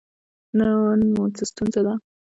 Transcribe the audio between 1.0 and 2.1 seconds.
مو څه ستونزه ده؟